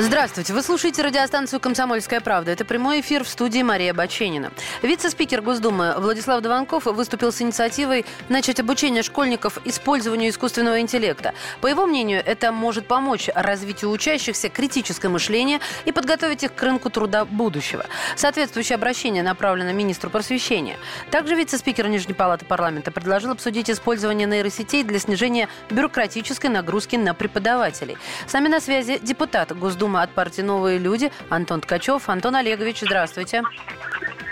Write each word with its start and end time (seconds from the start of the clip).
Здравствуйте. 0.00 0.52
Вы 0.52 0.62
слушаете 0.62 1.02
радиостанцию 1.02 1.58
«Комсомольская 1.58 2.20
правда». 2.20 2.52
Это 2.52 2.64
прямой 2.64 3.00
эфир 3.00 3.24
в 3.24 3.28
студии 3.28 3.62
Мария 3.62 3.92
Баченина. 3.92 4.52
Вице-спикер 4.80 5.42
Госдумы 5.42 5.96
Владислав 5.98 6.40
Дованков 6.40 6.84
выступил 6.84 7.32
с 7.32 7.42
инициативой 7.42 8.06
начать 8.28 8.60
обучение 8.60 9.02
школьников 9.02 9.58
использованию 9.64 10.30
искусственного 10.30 10.78
интеллекта. 10.78 11.34
По 11.60 11.66
его 11.66 11.84
мнению, 11.84 12.22
это 12.24 12.52
может 12.52 12.86
помочь 12.86 13.28
развитию 13.34 13.90
учащихся 13.90 14.48
критическое 14.48 15.08
мышление 15.08 15.58
и 15.84 15.90
подготовить 15.90 16.44
их 16.44 16.54
к 16.54 16.62
рынку 16.62 16.90
труда 16.90 17.24
будущего. 17.24 17.84
Соответствующее 18.14 18.76
обращение 18.76 19.24
направлено 19.24 19.72
министру 19.72 20.10
просвещения. 20.10 20.76
Также 21.10 21.34
вице-спикер 21.34 21.88
Нижней 21.88 22.14
палаты 22.14 22.44
парламента 22.44 22.92
предложил 22.92 23.32
обсудить 23.32 23.68
использование 23.68 24.28
нейросетей 24.28 24.84
для 24.84 25.00
снижения 25.00 25.48
бюрократической 25.70 26.46
нагрузки 26.46 26.94
на 26.94 27.14
преподавателей. 27.14 27.96
С 28.28 28.32
нами 28.32 28.46
на 28.46 28.60
связи 28.60 29.00
депутат 29.02 29.50
Госдумы 29.58 29.87
Госдумы 29.88 30.02
от 30.02 30.10
партии 30.10 30.42
«Новые 30.42 30.78
люди» 30.78 31.10
Антон 31.30 31.62
Ткачев. 31.62 32.10
Антон 32.10 32.36
Олегович, 32.36 32.80
здравствуйте. 32.82 33.42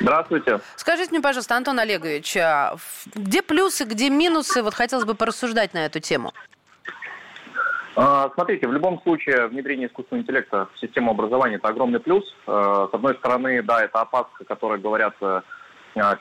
Здравствуйте. 0.01 0.60
Скажите 0.77 1.10
мне, 1.12 1.23
пожалуйста, 1.23 1.56
Антон 1.56 1.78
Олегович, 1.78 2.37
а 2.37 2.77
где 3.14 3.41
плюсы, 3.41 3.84
где 3.84 4.11
минусы? 4.11 4.62
Вот 4.62 4.74
хотелось 4.74 5.06
бы 5.06 5.14
порассуждать 5.14 5.73
на 5.73 5.87
эту 5.87 5.98
тему. 6.00 6.33
А, 7.97 8.30
смотрите, 8.34 8.69
в 8.69 8.73
любом 8.73 9.00
случае 9.02 9.47
внедрение 9.47 9.88
искусственного 9.88 10.24
интеллекта 10.24 10.69
в 10.75 10.78
систему 10.78 11.12
образования– 11.12 11.56
это 11.56 11.69
огромный 11.69 12.00
плюс. 12.00 12.25
А, 12.47 12.89
с 12.91 12.95
одной 12.95 13.14
стороны, 13.14 13.62
да, 13.62 13.83
это 13.83 14.02
опаска, 14.02 14.45
которая 14.45 14.78
говорят 14.78 15.14
э, 15.23 15.41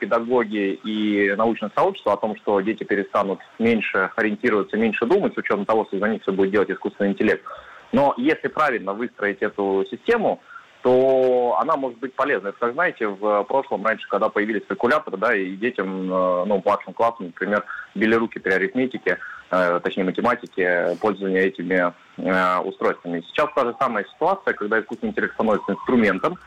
педагоги 0.00 0.80
и 0.82 1.34
научное 1.36 1.70
сообщество 1.74 2.14
о 2.14 2.16
том, 2.16 2.36
что 2.36 2.58
дети 2.62 2.84
перестанут 2.84 3.40
меньше 3.58 4.10
ориентироваться, 4.16 4.78
меньше 4.78 5.04
думать, 5.04 5.34
с 5.34 5.36
учетом 5.36 5.66
того, 5.66 5.84
что 5.84 5.98
за 5.98 6.08
них 6.08 6.22
все 6.22 6.32
будет 6.32 6.52
делать 6.52 6.70
искусственный 6.70 7.10
интеллект. 7.10 7.44
Но 7.92 8.14
если 8.16 8.48
правильно 8.48 8.92
выстроить 8.92 9.42
эту 9.42 9.84
систему, 9.90 10.40
то 10.82 11.56
она 11.60 11.76
может 11.76 11.98
быть 11.98 12.14
полезной. 12.14 12.52
как 12.52 12.74
знаете, 12.74 13.08
в 13.08 13.42
прошлом, 13.44 13.84
раньше, 13.84 14.06
когда 14.08 14.28
появились 14.28 14.64
калькуляторы, 14.68 15.16
да, 15.16 15.34
и 15.34 15.56
детям, 15.56 16.12
э, 16.12 16.44
ну, 16.46 16.62
младшим 16.64 16.92
классом, 16.92 17.26
например, 17.26 17.64
били 17.96 18.14
руки 18.14 18.38
при 18.38 18.52
арифметике, 18.52 19.18
э, 19.50 19.80
точнее, 19.82 20.04
математике, 20.04 20.96
пользования 21.00 21.40
этими 21.40 21.92
э, 22.18 22.58
устройствами. 22.60 23.22
Сейчас 23.22 23.48
та 23.54 23.64
же 23.64 23.74
самая 23.80 24.04
ситуация, 24.04 24.54
когда 24.54 24.78
искусственный 24.78 25.10
интеллект 25.10 25.34
становится 25.34 25.72
инструментом, 25.72 26.38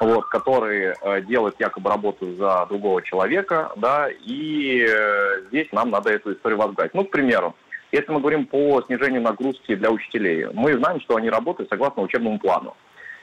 вот, 0.00 0.26
который 0.26 0.94
э, 0.94 1.22
делает 1.22 1.56
якобы 1.58 1.90
работу 1.90 2.34
за 2.34 2.66
другого 2.68 3.02
человека, 3.02 3.72
да, 3.76 4.08
и 4.08 4.86
э, 4.88 5.42
здесь 5.48 5.72
нам 5.72 5.90
надо 5.90 6.10
эту 6.10 6.34
историю 6.34 6.58
возглавить. 6.58 6.94
Ну, 6.94 7.04
к 7.04 7.10
примеру, 7.10 7.56
если 7.92 8.12
мы 8.12 8.20
говорим 8.20 8.46
по 8.46 8.82
снижению 8.82 9.22
нагрузки 9.22 9.74
для 9.74 9.90
учителей, 9.90 10.46
мы 10.52 10.74
знаем, 10.74 11.00
что 11.00 11.16
они 11.16 11.30
работают 11.30 11.70
согласно 11.70 12.02
учебному 12.02 12.38
плану. 12.38 12.76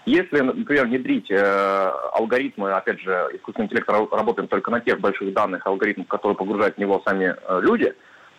Если, 0.06 0.40
например, 0.40 0.86
внедрить 0.86 1.32
э, 1.32 1.92
алгоритмы, 2.14 2.72
опять 2.72 3.00
же, 3.00 3.12
искусственный 3.34 3.66
интеллект 3.66 3.90
работает 3.90 4.50
только 4.50 4.70
на 4.70 4.80
тех 4.80 5.00
больших 5.00 5.34
данных 5.34 5.66
алгоритмах, 5.66 6.08
которые 6.08 6.36
погружают 6.38 6.76
в 6.76 6.80
него 6.80 7.02
сами 7.06 7.36
э, 7.36 7.60
люди, 7.62 7.94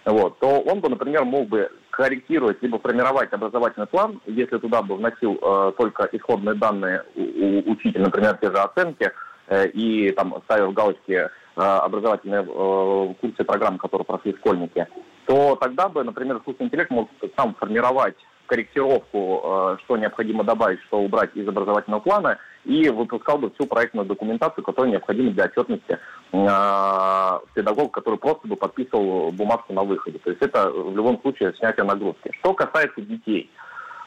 вот, 0.04 0.38
то 0.38 0.60
он 0.60 0.78
бы, 0.80 0.88
например, 0.88 1.24
мог 1.24 1.48
бы 1.48 1.69
корректировать 1.91 2.62
либо 2.62 2.78
формировать 2.78 3.32
образовательный 3.32 3.88
план, 3.88 4.20
если 4.27 4.58
туда 4.58 4.80
бы 4.82 4.94
вносил 4.94 5.38
э, 5.42 5.72
только 5.77 6.08
исходные 6.12 6.54
данные 6.54 7.02
у, 7.16 7.22
у 7.22 7.72
учителя, 7.72 8.04
например, 8.04 8.38
те 8.41 8.47
же 8.47 8.58
оценки, 8.58 9.10
э, 9.48 9.69
и 9.70 10.12
там 10.12 10.41
ставил 10.44 10.70
галочки 10.70 11.12
э, 11.12 11.28
образовательные 11.56 12.43
э, 12.43 13.14
курсы 13.20 13.43
программ, 13.43 13.78
которые 13.78 14.04
прошли 14.04 14.37
школьники, 14.37 14.87
то 15.26 15.56
тогда 15.56 15.88
бы, 15.88 16.04
например, 16.04 16.38
искусственный 16.38 16.69
интеллект 16.69 16.91
мог 16.91 17.09
сам 17.37 17.54
формировать 17.54 18.16
корректировку, 18.47 19.41
э, 19.42 19.76
что 19.84 19.97
необходимо 19.97 20.44
добавить, 20.44 20.81
что 20.84 21.00
убрать 21.00 21.31
из 21.34 21.47
образовательного 21.48 22.00
плана, 22.00 22.38
и 22.64 22.88
выпускал 22.88 23.38
бы 23.38 23.50
всю 23.50 23.66
проектную 23.66 24.06
документацию, 24.06 24.64
которая 24.64 24.92
необходима 24.92 25.32
для 25.32 25.44
отчетности 25.44 25.98
э, 26.32 27.41
педагога, 27.54 27.91
который 27.91 28.19
просто 28.19 28.47
бы 28.47 28.56
подписывал 28.56 29.32
бумажку 29.32 29.72
на 29.72 29.82
выходе. 29.82 30.19
То 30.19 30.31
есть 30.31 30.42
это 30.42 30.70
в 30.70 30.97
любом 30.97 31.20
случае 31.20 31.54
снятие 31.58 31.84
нагрузки. 31.84 32.31
Что 32.38 32.54
касается 32.54 33.00
детей, 33.00 33.50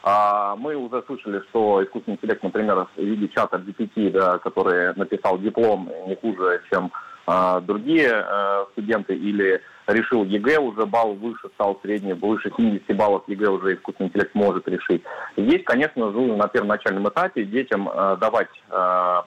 а, 0.02 0.56
мы 0.56 0.76
уже 0.76 1.02
слышали, 1.06 1.42
что 1.50 1.84
искусственный 1.84 2.16
интеллект, 2.16 2.42
например, 2.42 2.86
в 2.96 3.00
виде 3.00 3.28
чата 3.28 3.58
GPT, 3.58 4.10
да, 4.10 4.38
который 4.38 4.94
написал 4.94 5.38
диплом 5.38 5.90
не 6.06 6.16
хуже, 6.16 6.62
чем 6.72 6.90
а, 7.30 7.60
другие 7.60 8.12
а, 8.12 8.66
студенты, 8.72 9.14
или 9.14 9.60
решил 9.86 10.24
ЕГЭ 10.24 10.58
уже 10.58 10.84
балл 10.84 11.14
выше, 11.14 11.48
стал 11.54 11.78
средний, 11.80 12.12
выше 12.12 12.50
70 12.56 12.96
баллов 12.96 13.22
ЕГЭ 13.28 13.48
уже 13.50 13.74
искусственный 13.74 14.08
интеллект 14.08 14.34
может 14.34 14.66
решить. 14.66 15.02
Здесь, 15.36 15.62
конечно, 15.64 16.10
нужно 16.10 16.36
на 16.36 16.48
первоначальном 16.48 17.08
этапе 17.08 17.44
детям 17.44 17.88
э, 17.88 18.16
давать 18.20 18.48
э, 18.68 19.22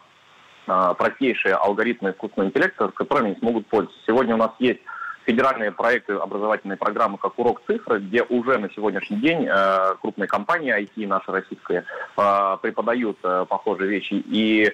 э, 0.68 0.94
простейшие 0.98 1.56
алгоритмы 1.56 2.12
искусственного 2.12 2.50
интеллекта, 2.50 2.90
которыми 2.90 3.32
они 3.32 3.40
смогут 3.40 3.68
пользоваться. 3.68 4.04
Сегодня 4.06 4.36
у 4.36 4.40
нас 4.40 4.52
есть 4.60 4.82
федеральные 5.26 5.72
проекты 5.72 6.14
образовательной 6.14 6.78
программы, 6.78 7.18
как 7.18 7.38
«Урок 7.38 7.62
цифры», 7.68 8.00
где 8.00 8.24
уже 8.24 8.58
на 8.58 8.70
сегодняшний 8.72 9.18
день 9.18 9.48
э, 9.48 9.96
крупные 10.02 10.28
компании 10.28 10.76
IT, 10.76 11.08
наши 11.08 11.32
российские, 11.32 11.86
э, 12.18 12.58
преподают 12.62 13.18
э, 13.24 13.46
похожие 13.48 13.90
вещи. 13.90 14.14
И, 14.14 14.66
э, 14.66 14.72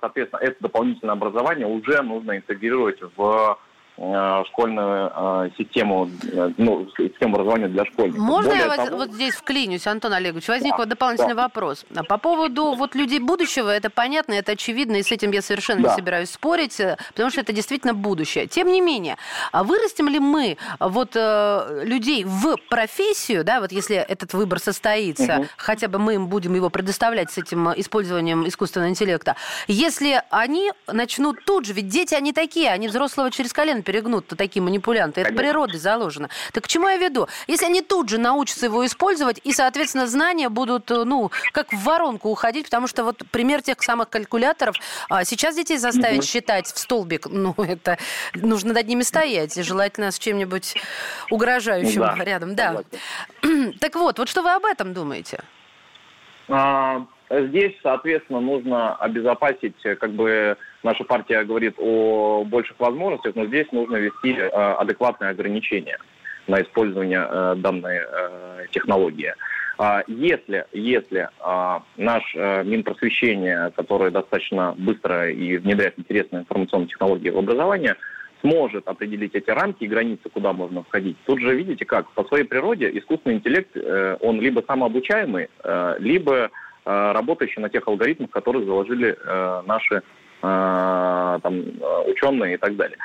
соответственно, 0.00 0.40
это 0.40 0.56
дополнительное 0.60 1.14
образование 1.14 1.66
уже 1.66 2.02
нужно 2.02 2.36
интегрировать 2.36 3.00
в 3.16 3.58
школьную 3.98 5.12
э, 5.12 5.50
систему, 5.58 6.08
э, 6.22 6.50
ну, 6.56 6.86
систему 6.96 7.34
образования 7.34 7.66
для 7.66 7.84
школьников. 7.84 8.20
Можно 8.20 8.50
Более 8.50 8.66
я 8.66 8.76
того... 8.76 8.96
вот 8.96 9.12
здесь 9.12 9.34
вклинюсь, 9.34 9.86
Антон 9.88 10.12
Олегович? 10.12 10.46
Возник 10.46 10.72
да, 10.72 10.76
вот 10.76 10.88
дополнительный 10.88 11.34
да. 11.34 11.42
вопрос. 11.42 11.84
По 12.08 12.16
поводу 12.16 12.74
вот 12.74 12.94
людей 12.94 13.18
будущего, 13.18 13.68
это 13.68 13.90
понятно, 13.90 14.34
это 14.34 14.52
очевидно, 14.52 14.96
и 14.96 15.02
с 15.02 15.10
этим 15.10 15.32
я 15.32 15.42
совершенно 15.42 15.82
да. 15.82 15.88
не 15.88 15.94
собираюсь 15.96 16.30
спорить, 16.30 16.80
потому 17.08 17.30
что 17.30 17.40
это 17.40 17.52
действительно 17.52 17.92
будущее. 17.92 18.46
Тем 18.46 18.68
не 18.68 18.80
менее, 18.80 19.16
а 19.50 19.64
вырастим 19.64 20.08
ли 20.08 20.20
мы 20.20 20.58
вот 20.78 21.16
людей 21.16 22.24
в 22.24 22.56
профессию, 22.70 23.42
да, 23.42 23.60
вот 23.60 23.72
если 23.72 23.96
этот 23.96 24.32
выбор 24.32 24.60
состоится, 24.60 25.38
угу. 25.38 25.46
хотя 25.56 25.88
бы 25.88 25.98
мы 25.98 26.14
им 26.14 26.28
будем 26.28 26.54
его 26.54 26.70
предоставлять 26.70 27.32
с 27.32 27.38
этим 27.38 27.68
использованием 27.72 28.46
искусственного 28.46 28.90
интеллекта, 28.90 29.34
если 29.66 30.22
они 30.30 30.70
начнут 30.86 31.44
тут 31.44 31.64
же, 31.64 31.72
ведь 31.72 31.88
дети, 31.88 32.14
они 32.14 32.32
такие, 32.32 32.70
они 32.70 32.86
взрослого 32.86 33.32
через 33.32 33.52
колено 33.52 33.82
перегнут, 33.88 34.26
то 34.26 34.36
такие 34.36 34.62
манипулянты. 34.62 35.22
Это 35.22 35.32
природой 35.32 35.78
заложено. 35.78 36.28
Так 36.52 36.64
к 36.64 36.68
чему 36.68 36.88
я 36.88 36.98
веду? 36.98 37.26
Если 37.46 37.64
они 37.64 37.80
тут 37.80 38.10
же 38.10 38.18
научатся 38.18 38.66
его 38.66 38.84
использовать, 38.84 39.40
и, 39.44 39.52
соответственно, 39.54 40.06
знания 40.06 40.50
будут, 40.50 40.90
э, 40.90 41.04
ну, 41.04 41.30
как 41.52 41.72
в 41.72 41.82
воронку 41.84 42.28
уходить, 42.28 42.66
потому 42.66 42.86
что 42.86 43.02
вот 43.02 43.22
пример 43.30 43.62
тех 43.62 43.82
самых 43.82 44.10
калькуляторов, 44.10 44.76
а, 45.08 45.24
сейчас 45.24 45.56
детей 45.56 45.78
заставить 45.78 46.24
считать 46.24 46.66
в 46.66 46.78
столбик, 46.78 47.26
ну, 47.30 47.54
это 47.56 47.96
нужно 48.34 48.74
над 48.74 48.86
ними 48.86 49.00
стоять, 49.00 49.56
и 49.56 49.62
желательно 49.62 50.10
с 50.10 50.18
чем-нибудь 50.18 50.74
угрожающим 51.30 52.02
да. 52.02 52.16
рядом. 52.18 52.54
Да. 52.54 52.82
Так 53.80 53.94
вот, 53.94 54.18
вот 54.18 54.28
что 54.28 54.42
вы 54.42 54.50
об 54.50 54.66
этом 54.66 54.92
думаете? 54.92 55.40
А, 56.48 57.06
здесь, 57.30 57.72
соответственно, 57.82 58.40
нужно 58.40 58.96
обезопасить 58.96 59.80
как 59.98 60.12
бы 60.12 60.58
наша 60.82 61.04
партия 61.04 61.44
говорит 61.44 61.74
о 61.78 62.44
больших 62.44 62.78
возможностях, 62.78 63.34
но 63.34 63.46
здесь 63.46 63.70
нужно 63.72 63.96
ввести 63.96 64.32
э, 64.32 64.48
адекватные 64.48 65.30
ограничения 65.30 65.98
на 66.46 66.62
использование 66.62 67.26
э, 67.28 67.54
данной 67.56 68.00
э, 68.00 68.66
технологии. 68.70 69.34
А 69.80 70.02
если, 70.08 70.66
если 70.72 71.28
а, 71.38 71.84
наш 71.96 72.34
Минпросвещение, 72.34 73.70
которое 73.76 74.10
достаточно 74.10 74.74
быстро 74.76 75.30
и 75.30 75.56
внедряет 75.56 75.96
интересные 75.96 76.40
информационные 76.40 76.88
технологии 76.88 77.30
в 77.30 77.38
образование, 77.38 77.94
сможет 78.40 78.88
определить 78.88 79.36
эти 79.36 79.50
рамки 79.50 79.84
и 79.84 79.86
границы, 79.86 80.30
куда 80.30 80.52
можно 80.52 80.82
входить. 80.82 81.16
Тут 81.26 81.38
же 81.38 81.54
видите 81.54 81.84
как, 81.84 82.10
по 82.10 82.24
своей 82.24 82.42
природе 82.42 82.90
искусственный 82.98 83.36
интеллект, 83.36 83.70
он 84.20 84.40
либо 84.40 84.64
самообучаемый, 84.66 85.48
либо 86.00 86.50
работающий 86.84 87.62
на 87.62 87.68
тех 87.68 87.86
алгоритмах, 87.86 88.30
которые 88.30 88.66
заложили 88.66 89.16
наши 89.64 90.02
там, 90.40 91.64
ученые 92.06 92.54
и 92.54 92.56
так 92.56 92.76
далее. 92.76 92.96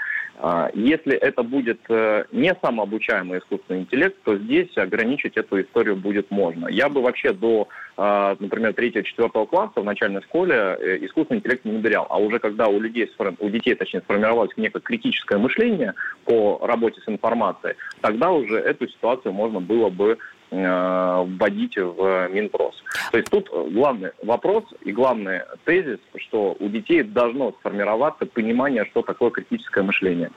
А, 0.45 0.69
если 0.73 1.15
это 1.15 1.43
будет 1.43 1.79
э, 1.89 2.25
не 2.31 2.53
самообучаемый 2.61 3.39
искусственный 3.39 3.81
интеллект, 3.81 4.17
то 4.23 4.35
здесь 4.37 4.75
ограничить 4.77 5.37
эту 5.37 5.61
историю 5.61 5.95
будет 5.95 6.31
можно. 6.31 6.67
Я 6.67 6.89
бы 6.89 7.01
вообще 7.01 7.31
до, 7.33 7.69
а, 7.95 8.35
например, 8.39 8.71
3-4 8.71 9.47
класса 9.47 9.79
в 9.79 9.85
начальной 9.85 10.21
школе 10.23 10.55
э, 10.55 10.97
искусственный 11.05 11.37
интеллект 11.39 11.63
не 11.63 11.71
внедрял. 11.71 12.07
А 12.09 12.17
уже 12.17 12.39
когда 12.39 12.67
у 12.67 12.79
людей, 12.79 13.09
у 13.39 13.49
детей, 13.49 13.75
точнее, 13.75 14.01
сформировалось 14.01 14.51
некое 14.57 14.81
критическое 14.81 15.37
мышление 15.37 15.93
по 16.25 16.59
работе 16.61 16.99
с 16.99 17.07
информацией, 17.07 17.75
тогда 18.01 18.31
уже 18.31 18.57
эту 18.57 18.87
ситуацию 18.89 19.33
можно 19.33 19.61
было 19.61 19.89
бы 19.89 20.17
вводить 20.53 21.77
в 21.77 22.29
Минпрос. 22.29 22.75
То 23.11 23.17
есть 23.17 23.29
тут 23.29 23.49
главный 23.73 24.11
вопрос 24.23 24.63
и 24.81 24.91
главный 24.91 25.41
тезис, 25.65 25.99
что 26.17 26.55
у 26.59 26.69
детей 26.69 27.03
должно 27.03 27.51
сформироваться 27.59 28.25
понимание, 28.25 28.85
что 28.85 29.01
такое 29.01 29.31
критическое 29.31 29.83
мышление. 29.83 30.31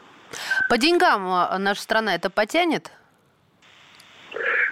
По 0.68 0.78
деньгам 0.78 1.26
э, 1.26 1.58
наша 1.58 1.82
страна 1.82 2.14
это 2.14 2.30
потянет? 2.30 2.90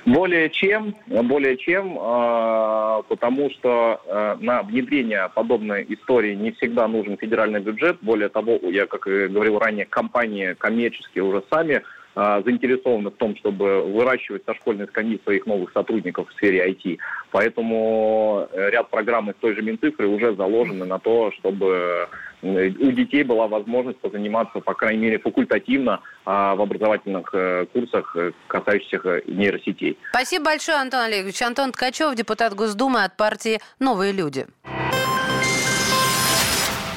Более 0.05 0.51
чем, 0.51 0.95
более 1.07 1.57
чем, 1.57 1.99
э, 1.99 3.03
потому 3.09 3.51
что 3.51 4.37
на 4.41 4.63
внедрение 4.63 5.31
подобной 5.35 5.87
истории 5.89 6.35
не 6.35 6.53
всегда 6.53 6.89
нужен 6.89 7.17
федеральный 7.17 7.61
бюджет. 7.61 7.99
Более 8.03 8.29
того, 8.29 8.59
я, 8.63 8.87
как 8.87 9.07
и 9.07 9.29
говорил 9.29 9.59
ранее, 9.59 9.87
компании 9.87 10.55
коммерческие 10.55 11.25
уже 11.25 11.43
сами 11.51 11.83
заинтересованы 12.15 13.11
в 13.11 13.17
том, 13.17 13.37
чтобы 13.37 13.83
выращивать 13.83 14.45
со 14.45 14.55
школьной 14.55 14.87
скамьи 14.87 15.21
своих 15.25 15.47
новых 15.47 15.73
сотрудников 15.73 16.29
в 16.29 16.33
сфере 16.35 16.69
IT. 16.71 16.99
Поэтому 17.31 18.49
э, 18.53 18.71
ряд 18.71 18.91
программ 18.91 19.31
из 19.31 19.37
той 19.41 19.55
же 19.55 19.63
Минцифры 19.63 20.07
уже 20.07 20.35
заложены 20.37 20.85
на 20.85 20.99
то, 20.99 21.33
чтобы 21.33 22.09
э, 22.43 22.71
у 22.79 22.93
детей 22.93 23.25
была 23.25 23.49
возможность 23.49 23.99
позаниматься, 23.99 24.61
по 24.61 24.75
крайней 24.75 25.03
мере, 25.03 25.19
факультативно 25.19 26.01
а, 26.25 26.55
в 26.55 26.63
образовательных 26.63 27.31
э, 27.33 27.67
курсах, 27.73 28.17
касающихся 28.47 29.23
нейросетей. 29.27 29.99
Спасибо 30.11 30.45
большое, 30.45 30.79
Антон 30.79 31.01
Олегович. 31.01 31.43
Антон 31.43 31.73
Ткачев, 31.73 32.15
депутат 32.15 32.55
Госдумы 32.55 33.03
от 33.03 33.17
партии 33.17 33.61
«Новые 33.79 34.13
люди». 34.13 34.47